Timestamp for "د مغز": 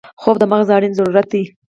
0.39-0.69